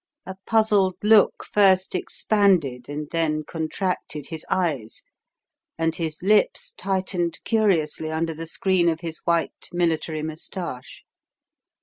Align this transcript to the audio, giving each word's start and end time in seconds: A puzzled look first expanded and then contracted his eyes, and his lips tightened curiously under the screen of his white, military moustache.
A 0.25 0.35
puzzled 0.47 0.95
look 1.03 1.45
first 1.45 1.93
expanded 1.93 2.89
and 2.89 3.07
then 3.11 3.43
contracted 3.43 4.29
his 4.29 4.43
eyes, 4.49 5.03
and 5.77 5.93
his 5.95 6.23
lips 6.23 6.73
tightened 6.75 7.37
curiously 7.43 8.09
under 8.09 8.33
the 8.33 8.47
screen 8.47 8.89
of 8.89 9.01
his 9.01 9.19
white, 9.25 9.69
military 9.71 10.23
moustache. 10.23 11.03